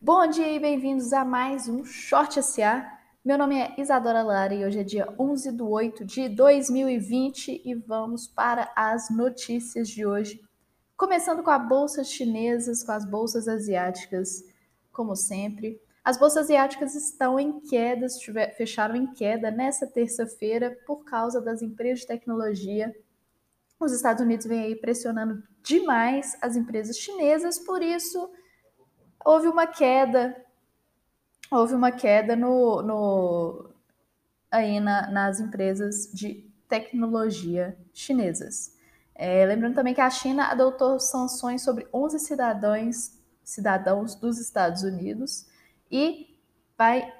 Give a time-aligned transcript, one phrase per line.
[0.00, 2.88] Bom dia e bem-vindos a mais um Short SA.
[3.24, 7.74] Meu nome é Isadora Lara e hoje é dia 11 de 8 de 2020 e
[7.74, 10.40] vamos para as notícias de hoje.
[10.96, 14.44] Começando com a bolsa chinesas, com as bolsas asiáticas,
[14.92, 15.82] como sempre.
[16.04, 18.06] As bolsas asiáticas estão em queda,
[18.56, 22.94] fecharam em queda nessa terça-feira por causa das empresas de tecnologia.
[23.80, 28.30] Os Estados Unidos vêm aí pressionando demais as empresas chinesas, por isso
[29.24, 30.36] houve uma queda,
[31.50, 33.70] houve uma queda no, no
[34.50, 38.76] aí na, nas empresas de tecnologia chinesas.
[39.14, 45.46] É, lembrando também que a China adotou sanções sobre 11 cidadãos, cidadãos dos Estados Unidos
[45.90, 46.38] e
[46.76, 47.12] vai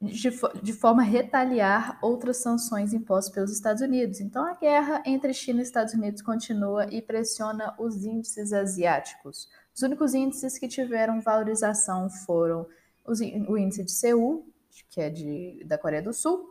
[0.00, 0.30] de,
[0.62, 4.20] de, forma a retaliar outras sanções impostas pelos Estados Unidos.
[4.20, 9.48] Então, a guerra entre China e Estados Unidos continua e pressiona os índices asiáticos.
[9.74, 12.66] Os únicos índices que tiveram valorização foram
[13.04, 14.46] os, o índice de Seul,
[14.90, 16.48] que é de, da Coreia do Sul,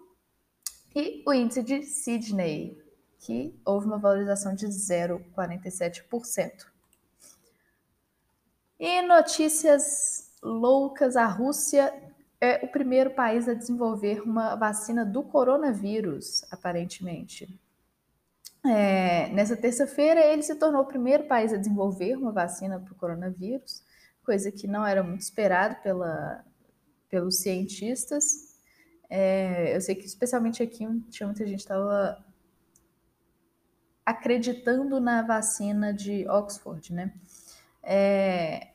[0.96, 2.78] e o índice de Sydney,
[3.20, 6.66] que houve uma valorização de 0,47%.
[8.80, 11.94] E notícias loucas: a Rússia
[12.42, 17.61] é o primeiro país a desenvolver uma vacina do coronavírus, aparentemente.
[18.64, 22.96] É, nessa terça-feira, ele se tornou o primeiro país a desenvolver uma vacina para o
[22.96, 23.84] coronavírus,
[24.24, 26.46] coisa que não era muito esperado pela,
[27.10, 28.56] pelos cientistas.
[29.10, 32.24] É, eu sei que, especialmente aqui, tinha muita gente estava
[34.06, 37.14] acreditando na vacina de Oxford, né?
[37.82, 38.70] É,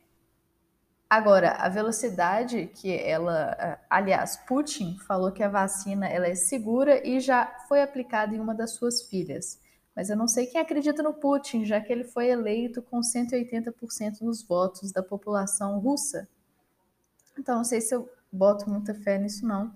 [1.08, 7.20] agora, a velocidade que ela, aliás, Putin falou que a vacina ela é segura e
[7.20, 9.64] já foi aplicada em uma das suas filhas.
[9.96, 14.18] Mas eu não sei quem acredita no Putin, já que ele foi eleito com 180%
[14.20, 16.28] dos votos da população russa.
[17.38, 19.72] Então, não sei se eu boto muita fé nisso, não.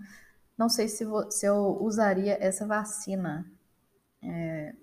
[0.58, 3.50] Não sei se, vou, se eu usaria essa vacina.
[4.22, 4.74] É...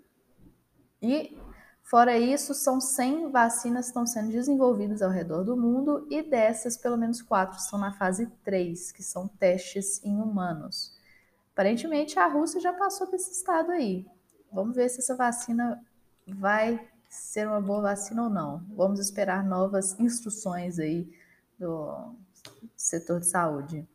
[1.00, 1.38] E,
[1.84, 6.76] fora isso, são 100 vacinas que estão sendo desenvolvidas ao redor do mundo e dessas,
[6.76, 10.98] pelo menos quatro estão na fase 3, que são testes em humanos.
[11.54, 14.08] Aparentemente, a Rússia já passou desse estado aí.
[14.52, 15.84] Vamos ver se essa vacina
[16.28, 18.64] vai ser uma boa vacina ou não.
[18.76, 21.10] Vamos esperar novas instruções aí
[21.58, 22.16] do
[22.76, 23.88] setor de saúde.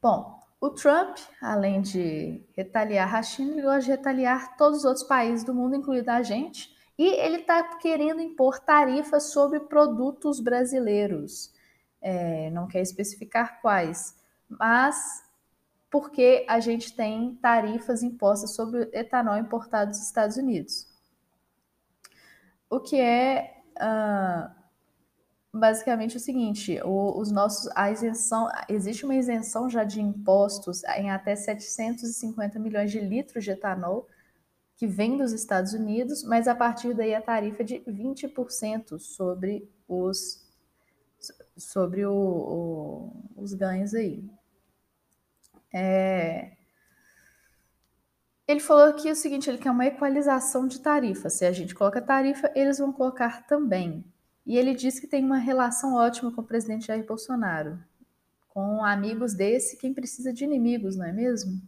[0.00, 5.04] Bom, o Trump, além de retaliar a China, ele gosta de retaliar todos os outros
[5.04, 11.52] países do mundo, incluindo a gente, e ele está querendo impor tarifas sobre produtos brasileiros.
[12.00, 14.16] É, não quer especificar quais,
[14.48, 15.24] mas
[15.90, 20.86] porque a gente tem tarifas impostas sobre etanol importado dos Estados Unidos.
[22.68, 24.50] O que é uh,
[25.52, 31.10] basicamente o seguinte: o, os nossos, a isenção, existe uma isenção já de impostos em
[31.10, 34.06] até 750 milhões de litros de etanol
[34.76, 39.68] que vem dos Estados Unidos, mas a partir daí a tarifa é de 20% sobre
[39.88, 40.46] os
[41.56, 44.24] sobre o, o, os ganhos aí.
[45.72, 46.52] É...
[48.46, 51.28] Ele falou aqui o seguinte: ele quer uma equalização de tarifa.
[51.28, 54.04] Se a gente coloca tarifa, eles vão colocar também.
[54.46, 57.78] E ele disse que tem uma relação ótima com o presidente Jair Bolsonaro.
[58.48, 61.60] Com amigos desse, quem precisa de inimigos, não é mesmo?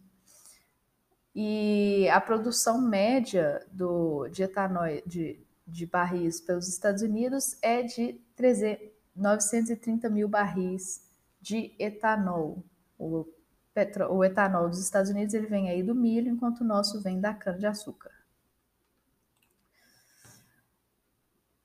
[1.33, 8.19] E a produção média do, de etanol de, de barris pelos Estados Unidos é de
[8.35, 11.07] 300, 930 mil barris
[11.39, 12.63] de etanol.
[12.97, 13.25] O
[13.73, 17.19] petro, o etanol dos Estados Unidos ele vem aí do milho, enquanto o nosso vem
[17.19, 18.11] da cana-de-açúcar.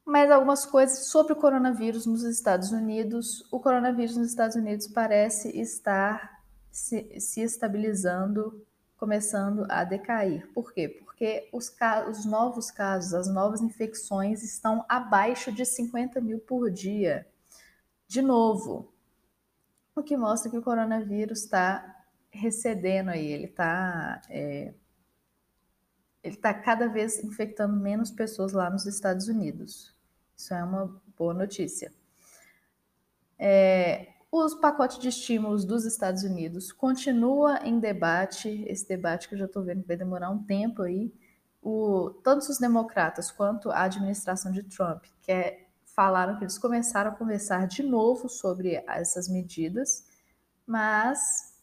[0.05, 3.45] Mais algumas coisas sobre o coronavírus nos Estados Unidos.
[3.51, 6.41] O coronavírus nos Estados Unidos parece estar
[6.71, 8.65] se, se estabilizando,
[8.97, 10.47] começando a decair.
[10.53, 10.89] Por quê?
[10.89, 11.75] Porque os,
[12.09, 17.27] os novos casos, as novas infecções estão abaixo de 50 mil por dia.
[18.07, 18.93] De novo,
[19.93, 21.96] o que mostra que o coronavírus está
[22.37, 24.75] recedendo aí, ele está é,
[26.27, 29.95] ele está cada vez infectando menos pessoas lá nos Estados Unidos.
[30.37, 31.93] Isso é uma boa notícia.
[33.39, 39.39] É, os pacotes de estímulos dos Estados Unidos continua em debate, esse debate que eu
[39.39, 41.15] já estou vendo que vai demorar um tempo aí.
[41.63, 47.15] O, tanto os democratas quanto a administração de Trump quer, falaram que eles começaram a
[47.15, 50.07] conversar de novo sobre essas medidas,
[50.67, 51.56] mas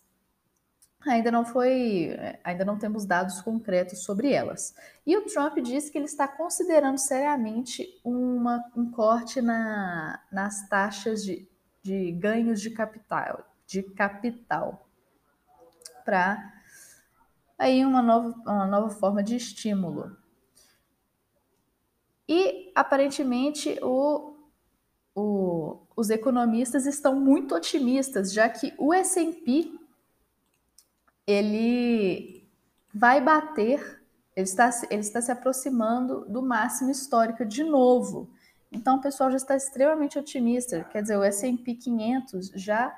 [1.06, 4.76] ainda não foi, ainda não temos dados concretos sobre elas.
[5.06, 11.24] E o Trump disse que ele está considerando seriamente uma, um corte na, nas taxas
[11.24, 11.48] de,
[11.82, 14.88] de ganhos de capital, de capital,
[16.06, 16.54] para
[17.58, 20.16] aí uma nova, uma nova forma de estímulo.
[22.28, 24.36] E aparentemente o,
[25.14, 29.83] o, os economistas estão muito otimistas, já que o S&P
[31.26, 32.50] ele
[32.94, 34.02] vai bater,
[34.36, 38.32] ele está, ele está se aproximando do máximo histórico de novo.
[38.72, 42.94] Então o pessoal já está extremamente otimista, quer dizer, o S&P 500 já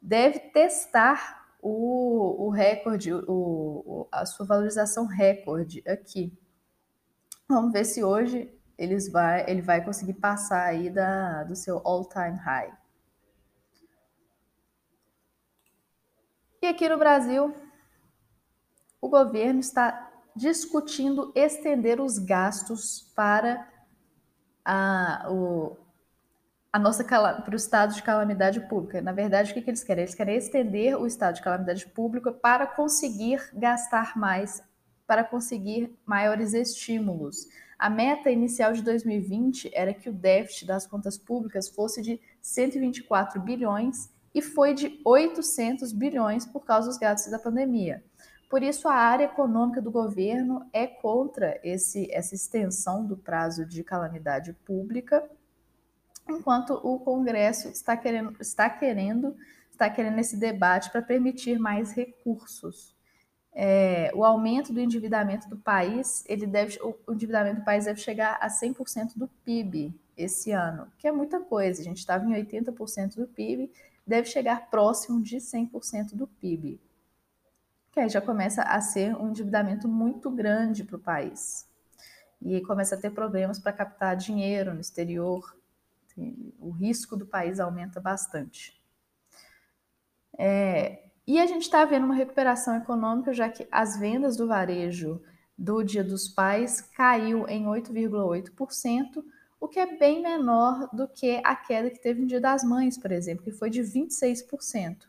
[0.00, 6.32] deve testar o, o recorde, o, a sua valorização recorde aqui.
[7.48, 12.36] Vamos ver se hoje eles vai, ele vai conseguir passar aí da, do seu all-time
[12.36, 12.72] high.
[16.60, 17.54] E aqui no Brasil,
[19.00, 23.64] o governo está discutindo estender os gastos para
[24.64, 25.76] a, o,
[26.72, 29.00] a nossa para o estado de calamidade pública.
[29.00, 30.02] Na verdade, o que, que eles querem?
[30.02, 34.60] Eles querem estender o estado de calamidade pública para conseguir gastar mais,
[35.06, 37.46] para conseguir maiores estímulos.
[37.78, 43.40] A meta inicial de 2020 era que o déficit das contas públicas fosse de 124
[43.40, 48.02] bilhões e foi de 800 bilhões por causa dos gastos da pandemia.
[48.48, 53.84] Por isso, a área econômica do governo é contra esse, essa extensão do prazo de
[53.84, 55.28] calamidade pública,
[56.28, 59.36] enquanto o Congresso está querendo, está querendo,
[59.70, 62.96] está querendo esse debate para permitir mais recursos.
[63.52, 68.38] É, o aumento do endividamento do país, ele deve, o endividamento do país deve chegar
[68.40, 71.80] a 100% do PIB esse ano, que é muita coisa.
[71.80, 73.70] A gente estava em 80% do PIB
[74.08, 76.80] deve chegar próximo de 100% do PIB,
[77.92, 81.68] que aí já começa a ser um endividamento muito grande para o país.
[82.40, 85.54] E começa a ter problemas para captar dinheiro no exterior,
[86.58, 88.80] o risco do país aumenta bastante.
[90.36, 95.22] É, e a gente está vendo uma recuperação econômica, já que as vendas do varejo
[95.56, 99.22] do Dia dos Pais caiu em 8,8%,
[99.60, 102.96] o que é bem menor do que a queda que teve no Dia das Mães,
[102.96, 105.08] por exemplo, que foi de 26%.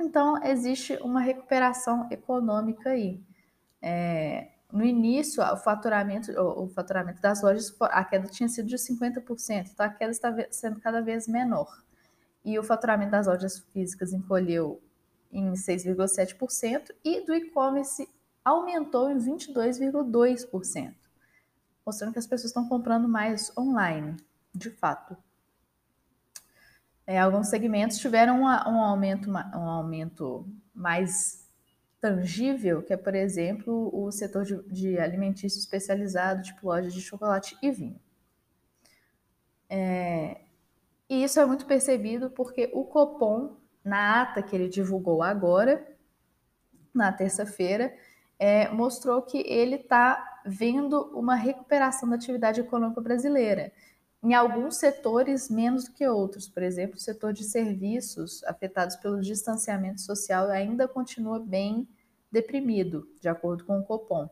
[0.00, 3.20] Então, existe uma recuperação econômica aí.
[3.80, 8.76] É, no início, o faturamento, o, o, faturamento das lojas, a queda tinha sido de
[8.76, 11.82] 50%, então a queda está sendo cada vez menor.
[12.44, 14.80] E o faturamento das lojas físicas encolheu
[15.30, 18.08] em 6,7% e do e-commerce
[18.44, 21.01] aumentou em 22,2%
[21.84, 24.16] mostrando que as pessoas estão comprando mais online,
[24.54, 25.16] de fato.
[27.06, 31.42] É, alguns segmentos tiveram um, aumento, um aumento mais
[32.00, 37.56] tangível, que é, por exemplo, o setor de, de alimentício especializado, tipo lojas de chocolate
[37.62, 38.00] e vinho.
[39.68, 40.40] É,
[41.08, 45.86] e isso é muito percebido porque o Copom, na ata que ele divulgou agora,
[46.94, 47.94] na terça-feira,
[48.42, 53.72] é, mostrou que ele está vendo uma recuperação da atividade econômica brasileira.
[54.20, 56.48] Em alguns setores, menos do que outros.
[56.48, 61.86] Por exemplo, o setor de serviços, afetados pelo distanciamento social, ainda continua bem
[62.32, 64.28] deprimido, de acordo com o Copom.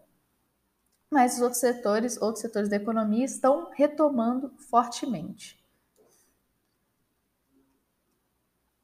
[1.09, 5.60] Mas os outros setores, outros setores da economia estão retomando fortemente.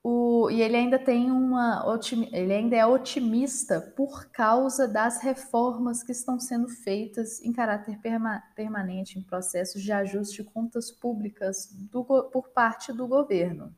[0.08, 1.84] O, e ele ainda tem uma
[2.32, 8.40] ele ainda é otimista por causa das reformas que estão sendo feitas em caráter perma,
[8.54, 13.74] permanente em processos de ajuste de contas públicas do, por parte do governo.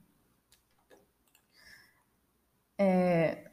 [2.76, 3.50] É,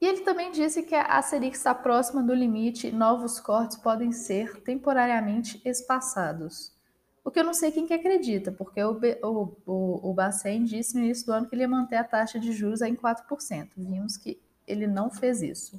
[0.00, 4.10] e ele também disse que a Selic está próxima do limite e novos cortes podem
[4.10, 6.79] ser temporariamente espaçados.
[7.30, 10.96] O que eu não sei quem que acredita, porque o, o, o, o Bacen disse
[10.96, 13.68] no início do ano que ele ia manter a taxa de juros em 4%.
[13.76, 15.78] Vimos que ele não fez isso.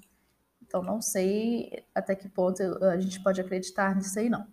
[0.62, 4.48] Então, não sei até que ponto a gente pode acreditar nisso aí, não.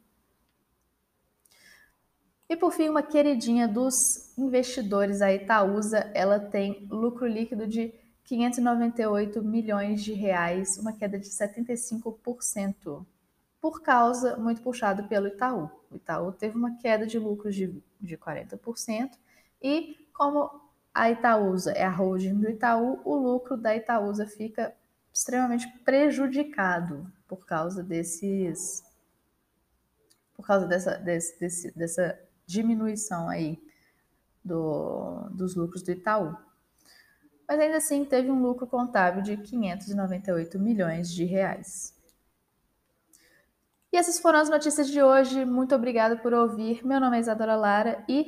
[2.48, 9.40] E por fim, uma queridinha dos investidores, a Itaúsa, ela tem lucro líquido de 598
[9.40, 13.06] milhões de reais, uma queda de 75%
[13.60, 15.70] por causa, muito puxado pelo Itaú.
[15.90, 19.10] O Itaú teve uma queda de lucros de, de 40%,
[19.62, 20.50] e como
[20.94, 24.74] a Itaúsa é a holding do Itaú, o lucro da Itaúsa fica
[25.12, 28.84] extremamente prejudicado por causa desses
[30.36, 33.60] por causa dessa, desse, desse, dessa diminuição aí
[34.44, 36.36] do, dos lucros do Itaú.
[37.46, 41.97] mas ainda assim teve um lucro contábil de 598 milhões de reais.
[43.92, 45.45] E essas foram as notícias de hoje.
[45.45, 46.85] Muito obrigada por ouvir.
[46.85, 48.26] Meu nome é Isadora Lara e